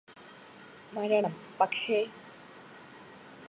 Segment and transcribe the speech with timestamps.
[0.93, 1.99] മരണം പക്ഷേ